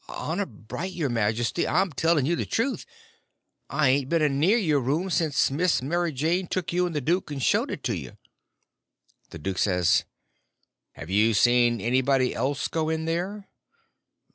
[0.09, 2.87] "Honor bright, your majesty, I'm telling you the truth.
[3.69, 7.01] I hain't been a near your room since Miss Mary Jane took you and the
[7.01, 8.17] duke and showed it to you."
[9.29, 10.05] The duke says:
[10.93, 13.47] "Have you seen anybody else go in there?"